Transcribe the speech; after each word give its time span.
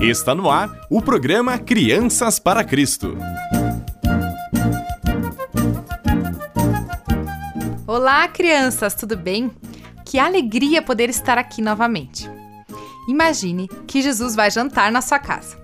Está 0.00 0.32
no 0.32 0.48
ar 0.48 0.86
o 0.88 1.02
programa 1.02 1.58
Crianças 1.58 2.38
para 2.38 2.62
Cristo. 2.62 3.18
Olá, 7.84 8.28
crianças, 8.28 8.94
tudo 8.94 9.16
bem? 9.16 9.50
Que 10.06 10.20
alegria 10.20 10.80
poder 10.80 11.10
estar 11.10 11.36
aqui 11.36 11.60
novamente. 11.60 12.30
Imagine 13.08 13.66
que 13.88 14.00
Jesus 14.00 14.36
vai 14.36 14.52
jantar 14.52 14.92
na 14.92 15.02
sua 15.02 15.18
casa. 15.18 15.58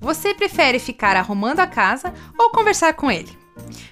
Você 0.00 0.32
prefere 0.34 0.78
ficar 0.78 1.14
arrumando 1.14 1.60
a 1.60 1.66
casa 1.66 2.14
ou 2.38 2.48
conversar 2.48 2.94
com 2.94 3.10
ele? 3.10 3.36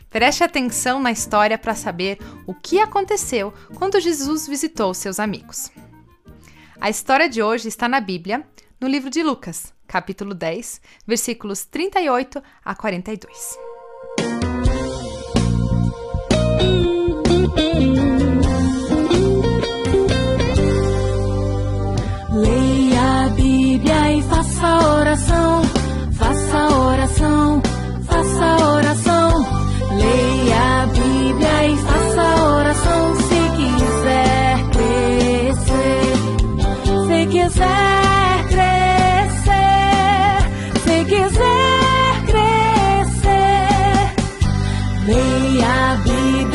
Preste 0.09 0.43
atenção 0.43 0.99
na 0.99 1.13
história 1.13 1.59
para 1.59 1.75
saber 1.75 2.19
o 2.47 2.55
que 2.55 2.81
aconteceu 2.81 3.53
quando 3.75 4.01
Jesus 4.01 4.49
visitou 4.49 4.95
seus 4.95 5.21
amigos. 5.21 5.71
A 6.81 6.89
história 6.89 7.29
de 7.29 7.43
hoje 7.43 7.69
está 7.69 7.87
na 7.87 8.01
Bíblia, 8.01 8.45
no 8.85 8.91
livro 8.91 9.09
de 9.09 9.25
Lucas, 9.25 9.73
capítulo 9.87 10.35
10, 10.35 10.83
versículos 11.07 11.69
38 11.69 12.43
a 12.63 12.77
42. 12.77 13.74
Leia 45.07 45.93
a 45.93 46.54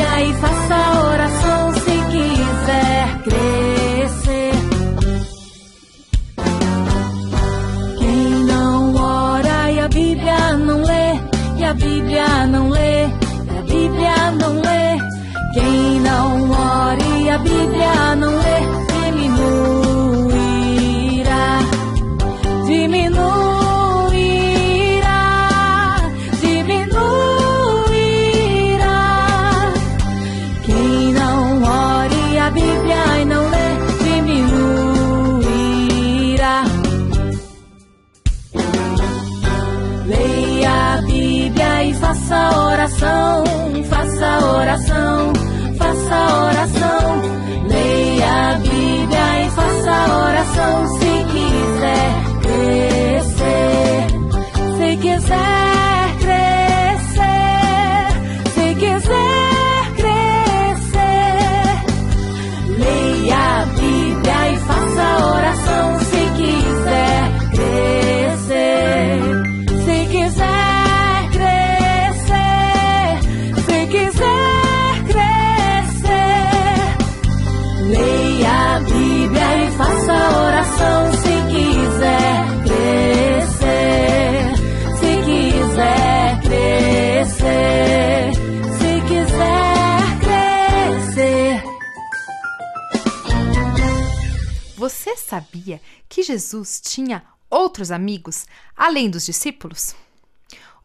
Você 94.80 95.18
sabia 95.18 95.82
que 96.08 96.24
Jesus 96.24 96.80
tinha 96.80 97.26
outros 97.50 97.92
amigos 97.92 98.46
além 98.78 99.10
dos 99.10 99.26
discípulos? 99.26 99.94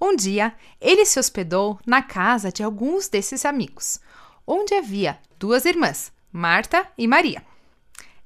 Um 0.00 0.16
dia, 0.16 0.52
ele 0.80 1.04
se 1.04 1.16
hospedou 1.16 1.78
na 1.86 2.02
casa 2.02 2.50
de 2.50 2.64
alguns 2.64 3.08
desses 3.08 3.44
amigos, 3.44 4.00
onde 4.44 4.74
havia 4.74 5.20
duas 5.38 5.64
irmãs, 5.64 6.12
Marta 6.32 6.84
e 6.98 7.06
Maria. 7.06 7.46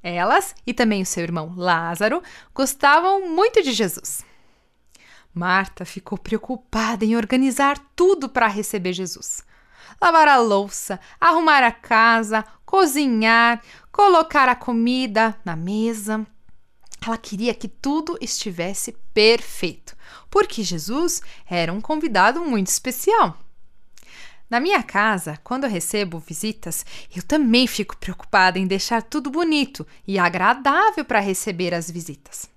Elas 0.03 0.55
e 0.67 0.73
também 0.73 1.03
o 1.03 1.07
seu 1.07 1.23
irmão 1.23 1.53
Lázaro 1.55 2.23
gostavam 2.55 3.29
muito 3.29 3.63
de 3.63 3.73
Jesus. 3.73 4.25
Marta 5.35 5.85
ficou 5.85 6.17
preocupada 6.17 7.05
em 7.05 7.15
organizar 7.15 7.79
tudo 7.95 8.27
para 8.27 8.47
receber 8.47 8.95
Jesus. 8.95 9.45
Lavar 10.01 10.29
a 10.29 10.39
louça, 10.39 10.99
arrumar 11.21 11.63
a 11.63 11.73
casa, 11.73 12.43
cozinhar, 12.65 13.63
colocar 13.99 14.49
a 14.49 14.55
comida 14.55 15.37
na 15.45 15.57
mesa. 15.57 16.25
Ela 17.05 17.19
queria 17.19 17.53
que 17.53 17.67
tudo 17.67 18.17
estivesse 18.21 18.93
perfeito, 19.13 19.97
porque 20.31 20.63
Jesus 20.63 21.21
era 21.45 21.73
um 21.73 21.81
convidado 21.81 22.41
muito 22.45 22.69
especial. 22.69 23.37
Na 24.49 24.61
minha 24.61 24.85
casa, 24.85 25.37
quando 25.43 25.65
eu 25.65 25.71
recebo 25.71 26.21
visitas, 26.21 26.87
eu 27.15 27.25
também 27.25 27.67
fico 27.67 27.97
preocupada 27.97 28.57
em 28.57 28.69
deixar 28.69 29.03
tudo 29.03 29.33
bonito 29.33 29.85
e 30.07 30.17
agradável 30.17 31.05
para 31.05 31.19
receber 31.19 31.75
as 31.75 31.91
visitas. 31.91 32.49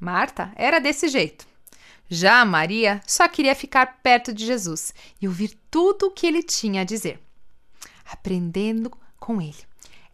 Marta 0.00 0.50
era 0.56 0.78
desse 0.78 1.06
jeito. 1.06 1.46
Já 2.08 2.42
Maria 2.46 3.02
só 3.06 3.28
queria 3.28 3.54
ficar 3.54 3.98
perto 4.02 4.32
de 4.32 4.46
Jesus 4.46 4.94
e 5.20 5.28
ouvir 5.28 5.54
tudo 5.70 6.06
o 6.06 6.10
que 6.10 6.26
ele 6.26 6.42
tinha 6.42 6.80
a 6.80 6.84
dizer, 6.84 7.20
aprendendo 8.10 8.90
com 9.18 9.38
ele. 9.42 9.66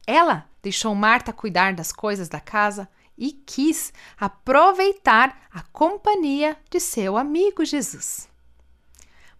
Ela 0.06 0.48
deixou 0.62 0.94
Marta 0.94 1.32
cuidar 1.32 1.74
das 1.74 1.92
coisas 1.92 2.28
da 2.28 2.40
casa 2.40 2.88
e 3.16 3.32
quis 3.32 3.92
aproveitar 4.18 5.46
a 5.52 5.62
companhia 5.62 6.56
de 6.70 6.80
seu 6.80 7.16
amigo 7.16 7.64
Jesus. 7.64 8.28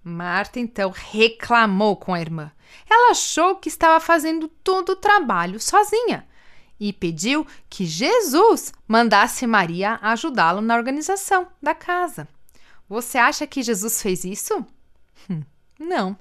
Marta 0.04 0.58
então 0.58 0.90
reclamou 0.90 1.96
com 1.96 2.12
a 2.12 2.20
irmã. 2.20 2.50
Ela 2.88 3.12
achou 3.12 3.56
que 3.56 3.68
estava 3.68 4.00
fazendo 4.00 4.48
todo 4.48 4.90
o 4.90 4.96
trabalho 4.96 5.60
sozinha 5.60 6.26
e 6.78 6.92
pediu 6.92 7.46
que 7.70 7.86
Jesus 7.86 8.72
mandasse 8.88 9.46
Maria 9.46 10.00
ajudá-lo 10.02 10.60
na 10.60 10.76
organização 10.76 11.46
da 11.62 11.74
casa. 11.74 12.26
Você 12.88 13.18
acha 13.18 13.46
que 13.46 13.62
Jesus 13.62 14.02
fez 14.02 14.24
isso? 14.24 14.66
Hum, 15.30 15.42
não. 15.78 16.18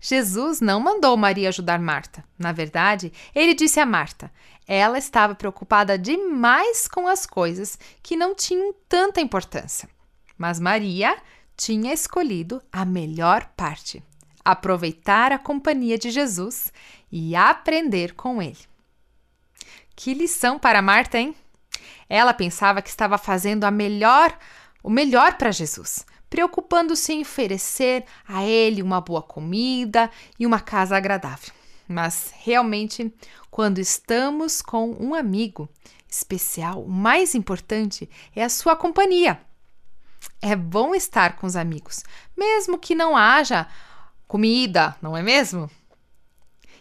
Jesus 0.00 0.60
não 0.60 0.80
mandou 0.80 1.16
Maria 1.16 1.48
ajudar 1.48 1.78
Marta. 1.78 2.24
Na 2.38 2.52
verdade, 2.52 3.12
ele 3.34 3.54
disse 3.54 3.80
a 3.80 3.86
Marta: 3.86 4.30
ela 4.72 4.98
estava 4.98 5.34
preocupada 5.34 5.98
demais 5.98 6.86
com 6.86 7.08
as 7.08 7.26
coisas 7.26 7.76
que 8.00 8.14
não 8.14 8.36
tinham 8.36 8.72
tanta 8.88 9.20
importância. 9.20 9.88
Mas 10.38 10.60
Maria 10.60 11.20
tinha 11.56 11.92
escolhido 11.92 12.62
a 12.70 12.84
melhor 12.84 13.50
parte: 13.56 14.00
aproveitar 14.44 15.32
a 15.32 15.38
companhia 15.40 15.98
de 15.98 16.10
Jesus 16.10 16.72
e 17.10 17.34
aprender 17.34 18.14
com 18.14 18.40
ele. 18.40 18.60
Que 19.96 20.14
lição 20.14 20.56
para 20.56 20.80
Marta, 20.80 21.18
hein? 21.18 21.34
Ela 22.08 22.32
pensava 22.32 22.80
que 22.80 22.88
estava 22.88 23.18
fazendo 23.18 23.64
a 23.64 23.72
melhor, 23.72 24.38
o 24.84 24.88
melhor 24.88 25.34
para 25.34 25.50
Jesus, 25.50 26.06
preocupando-se 26.30 27.12
em 27.12 27.22
oferecer 27.22 28.04
a 28.26 28.44
ele 28.44 28.82
uma 28.82 29.00
boa 29.00 29.20
comida 29.20 30.08
e 30.38 30.46
uma 30.46 30.60
casa 30.60 30.96
agradável. 30.96 31.52
Mas 31.86 32.32
realmente, 32.38 33.12
quando 33.50 33.78
estamos 33.78 34.62
com 34.62 34.92
um 34.92 35.12
amigo 35.12 35.68
especial, 36.08 36.82
o 36.84 36.88
mais 36.88 37.34
importante 37.34 38.08
é 38.34 38.44
a 38.44 38.48
sua 38.48 38.76
companhia. 38.76 39.40
É 40.40 40.54
bom 40.54 40.94
estar 40.94 41.36
com 41.36 41.46
os 41.46 41.56
amigos, 41.56 42.04
mesmo 42.36 42.78
que 42.78 42.94
não 42.94 43.16
haja 43.16 43.66
comida, 44.28 44.96
não 45.02 45.16
é 45.16 45.22
mesmo? 45.22 45.68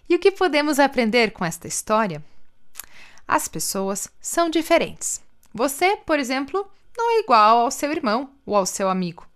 E 0.07 0.15
o 0.15 0.19
que 0.19 0.31
podemos 0.31 0.79
aprender 0.79 1.31
com 1.31 1.43
esta 1.43 1.67
história? 1.67 2.23
As 3.27 3.47
pessoas 3.47 4.09
são 4.19 4.49
diferentes. 4.49 5.21
Você, 5.53 5.97
por 5.97 6.19
exemplo, 6.19 6.69
não 6.97 7.11
é 7.11 7.19
igual 7.19 7.59
ao 7.59 7.71
seu 7.71 7.91
irmão 7.91 8.29
ou 8.45 8.55
ao 8.55 8.65
seu 8.65 8.89
amigo. 8.89 9.28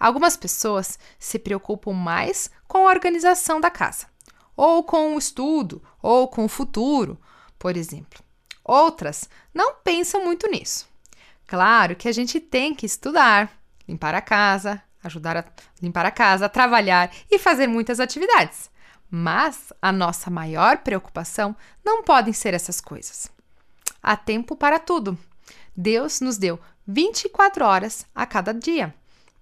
Algumas 0.00 0.34
pessoas 0.34 0.98
se 1.18 1.38
preocupam 1.38 1.92
mais 1.92 2.50
com 2.66 2.88
a 2.88 2.90
organização 2.90 3.60
da 3.60 3.70
casa, 3.70 4.06
ou 4.56 4.82
com 4.82 5.14
o 5.14 5.18
estudo, 5.18 5.82
ou 6.00 6.26
com 6.26 6.46
o 6.46 6.48
futuro, 6.48 7.20
por 7.58 7.76
exemplo. 7.76 8.24
Outras 8.64 9.28
não 9.52 9.74
pensam 9.74 10.24
muito 10.24 10.50
nisso. 10.50 10.88
Claro 11.46 11.94
que 11.96 12.08
a 12.08 12.12
gente 12.12 12.40
tem 12.40 12.74
que 12.74 12.86
estudar, 12.86 13.52
limpar 13.86 14.14
a 14.14 14.22
casa, 14.22 14.82
ajudar 15.04 15.36
a 15.36 15.44
limpar 15.82 16.06
a 16.06 16.10
casa, 16.10 16.48
trabalhar 16.48 17.12
e 17.30 17.38
fazer 17.38 17.66
muitas 17.66 18.00
atividades. 18.00 18.70
Mas 19.10 19.72
a 19.82 19.92
nossa 19.92 20.30
maior 20.30 20.78
preocupação 20.78 21.54
não 21.84 22.02
podem 22.02 22.32
ser 22.32 22.54
essas 22.54 22.80
coisas. 22.80 23.30
Há 24.02 24.16
tempo 24.16 24.56
para 24.56 24.78
tudo. 24.78 25.18
Deus 25.76 26.20
nos 26.20 26.38
deu 26.38 26.58
24 26.86 27.64
horas 27.64 28.06
a 28.14 28.24
cada 28.24 28.54
dia. 28.54 28.94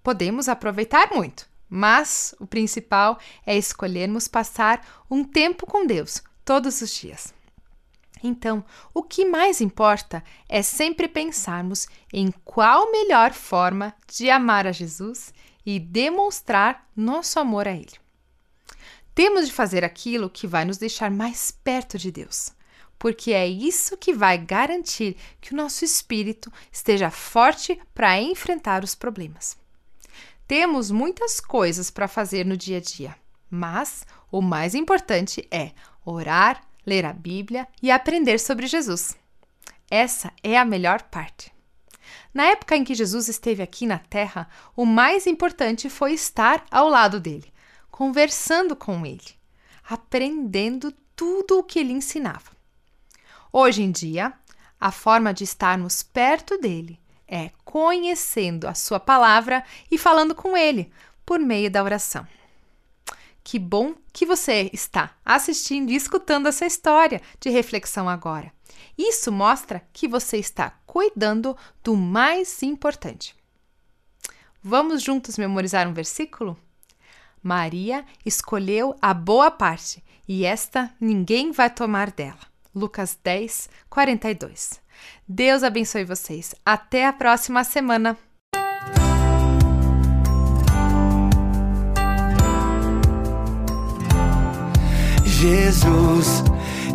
Podemos 0.09 0.49
aproveitar 0.49 1.11
muito, 1.13 1.47
mas 1.69 2.33
o 2.39 2.47
principal 2.47 3.19
é 3.45 3.55
escolhermos 3.55 4.27
passar 4.27 4.83
um 5.07 5.23
tempo 5.23 5.67
com 5.67 5.85
Deus 5.85 6.23
todos 6.43 6.81
os 6.81 6.89
dias. 6.95 7.31
Então, 8.23 8.65
o 8.91 9.03
que 9.03 9.23
mais 9.23 9.61
importa 9.61 10.23
é 10.49 10.63
sempre 10.63 11.07
pensarmos 11.07 11.87
em 12.11 12.33
qual 12.43 12.91
melhor 12.91 13.33
forma 13.33 13.93
de 14.11 14.31
amar 14.31 14.65
a 14.65 14.71
Jesus 14.71 15.31
e 15.63 15.79
demonstrar 15.79 16.89
nosso 16.95 17.39
amor 17.39 17.67
a 17.67 17.73
Ele. 17.73 17.93
Temos 19.13 19.45
de 19.45 19.53
fazer 19.53 19.83
aquilo 19.83 20.27
que 20.27 20.47
vai 20.47 20.65
nos 20.65 20.79
deixar 20.79 21.11
mais 21.11 21.51
perto 21.51 21.99
de 21.99 22.11
Deus, 22.11 22.51
porque 22.97 23.31
é 23.31 23.47
isso 23.47 23.95
que 23.95 24.11
vai 24.11 24.39
garantir 24.39 25.15
que 25.39 25.53
o 25.53 25.55
nosso 25.55 25.85
espírito 25.85 26.51
esteja 26.71 27.11
forte 27.11 27.79
para 27.93 28.19
enfrentar 28.19 28.83
os 28.83 28.95
problemas. 28.95 29.55
Temos 30.49 30.89
muitas 30.89 31.39
coisas 31.39 31.91
para 31.91 32.07
fazer 32.07 32.43
no 32.43 32.57
dia 32.57 32.77
a 32.77 32.81
dia, 32.81 33.15
mas 33.51 34.03
o 34.31 34.41
mais 34.41 34.73
importante 34.73 35.47
é 35.51 35.73
orar, 36.03 36.63
ler 36.83 37.05
a 37.05 37.13
Bíblia 37.13 37.67
e 37.83 37.91
aprender 37.91 38.39
sobre 38.39 38.65
Jesus. 38.65 39.15
Essa 39.91 40.33
é 40.41 40.57
a 40.57 40.65
melhor 40.65 41.03
parte. 41.03 41.53
Na 42.33 42.45
época 42.45 42.75
em 42.75 42.83
que 42.83 42.95
Jesus 42.95 43.27
esteve 43.27 43.61
aqui 43.61 43.85
na 43.85 43.99
terra, 43.99 44.49
o 44.75 44.87
mais 44.87 45.27
importante 45.27 45.87
foi 45.87 46.13
estar 46.13 46.65
ao 46.71 46.89
lado 46.89 47.19
dele, 47.19 47.53
conversando 47.91 48.75
com 48.75 49.05
ele, 49.05 49.37
aprendendo 49.87 50.91
tudo 51.15 51.59
o 51.59 51.63
que 51.63 51.77
ele 51.77 51.93
ensinava. 51.93 52.57
Hoje 53.53 53.83
em 53.83 53.91
dia, 53.91 54.33
a 54.81 54.91
forma 54.91 55.31
de 55.31 55.43
estarmos 55.43 56.01
perto 56.01 56.57
dele 56.57 56.99
é 57.29 57.51
conhecendo 57.63 58.67
a 58.67 58.73
sua 58.73 58.99
palavra 58.99 59.63
e 59.89 59.97
falando 59.97 60.33
com 60.33 60.57
ele 60.57 60.91
por 61.25 61.39
meio 61.39 61.69
da 61.69 61.83
oração. 61.83 62.27
Que 63.43 63.57
bom 63.57 63.95
que 64.11 64.25
você 64.25 64.69
está 64.73 65.11
assistindo 65.23 65.89
e 65.89 65.95
escutando 65.95 66.47
essa 66.47 66.65
história 66.65 67.21
de 67.39 67.49
reflexão 67.49 68.09
agora. 68.09 68.51
Isso 68.97 69.31
mostra 69.31 69.81
que 69.93 70.07
você 70.07 70.37
está 70.37 70.71
cuidando 70.85 71.55
do 71.83 71.95
mais 71.95 72.61
importante. 72.63 73.35
Vamos 74.61 75.01
juntos 75.01 75.37
memorizar 75.37 75.87
um 75.87 75.93
versículo? 75.93 76.57
Maria 77.41 78.05
escolheu 78.25 78.95
a 79.01 79.13
boa 79.13 79.49
parte 79.49 80.03
e 80.27 80.45
esta 80.45 80.93
ninguém 80.99 81.51
vai 81.51 81.69
tomar 81.69 82.11
dela. 82.11 82.48
Lucas 82.73 83.17
10, 83.23 83.69
42. 83.89 84.79
Deus 85.27 85.63
abençoe 85.63 86.03
vocês. 86.03 86.55
Até 86.65 87.05
a 87.05 87.13
próxima 87.13 87.63
semana. 87.63 88.17
Jesus 95.23 96.43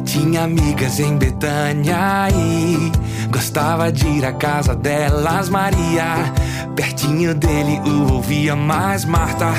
tinha 0.05 0.45
amigas 0.45 1.01
em 1.01 1.17
Betânia 1.17 2.29
e 2.31 2.93
gostava 3.29 3.91
de 3.91 4.07
ir 4.07 4.25
à 4.25 4.33
casa 4.35 4.77
delas. 4.77 5.49
Maria, 5.49 6.33
pertinho 6.77 7.35
dele, 7.35 7.81
o 7.89 8.13
ouvia, 8.13 8.55
mas 8.55 9.05
Marta 9.07 9.53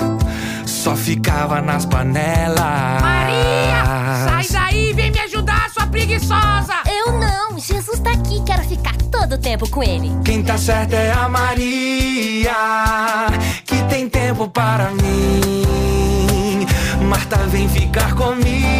só 0.65 0.95
ficava 0.95 1.61
nas 1.61 1.85
panelas. 1.85 3.01
Maria, 3.01 4.25
sai 4.27 4.47
daí, 4.51 4.84
preguiçosa. 5.95 6.73
Eu 6.85 7.13
não, 7.13 7.57
Jesus 7.57 7.99
tá 7.99 8.11
aqui, 8.11 8.43
quero 8.45 8.63
ficar 8.65 8.95
todo 9.09 9.35
o 9.35 9.37
tempo 9.37 9.69
com 9.69 9.81
ele. 9.81 10.11
Quem 10.25 10.43
tá 10.43 10.57
certo 10.57 10.93
é 10.93 11.13
a 11.13 11.29
Maria, 11.29 12.53
que 13.65 13.81
tem 13.83 14.09
tempo 14.09 14.49
para 14.49 14.91
mim. 14.91 16.67
Marta, 17.07 17.37
vem 17.47 17.69
ficar 17.69 18.13
comigo. 18.13 18.74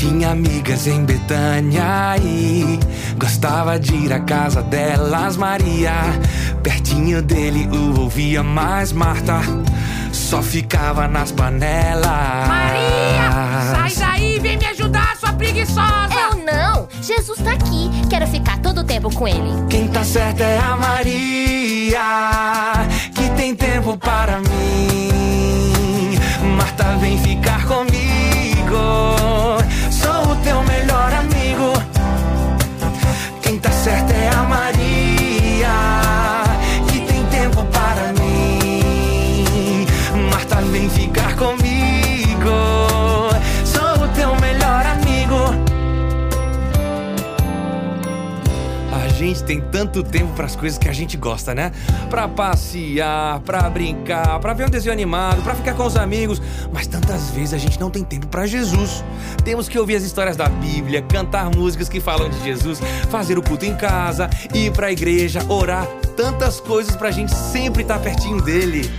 Tinha 0.00 0.30
amigas 0.30 0.86
em 0.86 1.04
Betânia 1.04 2.16
e 2.16 2.80
gostava 3.18 3.78
de 3.78 3.94
ir 3.94 4.10
à 4.14 4.20
casa 4.20 4.62
delas. 4.62 5.36
Maria, 5.36 5.92
pertinho 6.62 7.20
dele, 7.20 7.68
o 7.70 8.00
ouvia, 8.00 8.42
mas 8.42 8.94
Marta 8.94 9.42
só 10.10 10.40
ficava 10.40 11.06
nas 11.06 11.30
panelas. 11.32 12.48
Maria, 12.48 13.74
sai 13.74 13.94
daí, 13.94 14.38
vem 14.38 14.56
me 14.56 14.64
ajudar, 14.68 15.18
sua 15.20 15.34
preguiçosa. 15.34 16.08
Eu 16.14 16.46
não, 16.46 16.88
Jesus 17.02 17.38
tá 17.38 17.52
aqui, 17.52 17.90
quero 18.08 18.26
ficar 18.26 18.58
todo 18.60 18.80
o 18.80 18.84
tempo 18.84 19.14
com 19.14 19.28
ele. 19.28 19.50
Quem 19.68 19.86
tá 19.88 20.02
certo 20.02 20.40
é 20.40 20.58
a 20.60 20.78
Maria, 20.78 22.00
que 23.14 23.28
tem 23.36 23.54
tempo 23.54 23.98
para 23.98 24.38
mim. 24.38 26.18
Marta, 26.56 26.96
vem 26.96 27.18
ficar 27.18 27.66
comigo. 27.66 27.89
Gente 49.24 49.44
tem 49.44 49.60
tanto 49.60 50.02
tempo 50.02 50.32
para 50.34 50.46
as 50.46 50.56
coisas 50.56 50.78
que 50.78 50.88
a 50.88 50.92
gente 50.92 51.16
gosta, 51.16 51.54
né? 51.54 51.72
Pra 52.08 52.26
passear, 52.26 53.40
pra 53.40 53.68
brincar, 53.68 54.38
pra 54.40 54.54
ver 54.54 54.66
um 54.66 54.70
desenho 54.70 54.92
animado, 54.92 55.42
pra 55.42 55.54
ficar 55.54 55.74
com 55.74 55.84
os 55.84 55.96
amigos, 55.96 56.40
mas 56.72 56.86
tantas 56.86 57.30
vezes 57.30 57.52
a 57.52 57.58
gente 57.58 57.78
não 57.78 57.90
tem 57.90 58.02
tempo 58.02 58.26
para 58.28 58.46
Jesus. 58.46 59.04
Temos 59.44 59.68
que 59.68 59.78
ouvir 59.78 59.96
as 59.96 60.02
histórias 60.02 60.36
da 60.36 60.48
Bíblia, 60.48 61.02
cantar 61.02 61.54
músicas 61.54 61.88
que 61.88 62.00
falam 62.00 62.30
de 62.30 62.42
Jesus, 62.42 62.80
fazer 63.10 63.36
o 63.38 63.42
culto 63.42 63.64
em 63.64 63.76
casa, 63.76 64.30
ir 64.54 64.72
pra 64.72 64.90
igreja, 64.90 65.44
orar, 65.48 65.86
tantas 66.16 66.58
coisas 66.60 66.96
pra 66.96 67.10
gente 67.10 67.34
sempre 67.34 67.82
estar 67.82 67.98
pertinho 67.98 68.40
dele. 68.40 68.90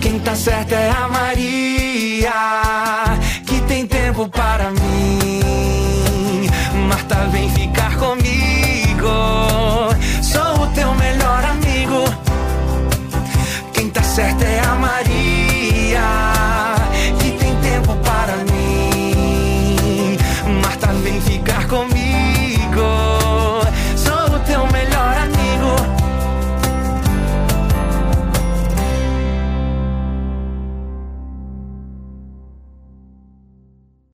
Quem 0.00 0.18
tá 0.18 0.34
certo 0.34 0.72
é 0.72 0.90
a 0.90 1.08
Maria, 1.08 2.32
que 3.46 3.60
tem 3.62 3.86
tempo 3.86 4.28
para 4.28 4.70
mim. 4.70 5.79
Marta, 6.90 7.28
vem 7.28 7.48
ficar 7.50 7.96
comigo. 7.98 8.26
Sou 10.20 10.64
o 10.64 10.66
teu 10.74 10.92
melhor 10.96 11.44
amigo. 11.44 12.02
Quem 13.72 13.88
tá 13.90 14.02
certo 14.02 14.42
é 14.42 14.58
a 14.58 14.74
Maria, 14.74 15.79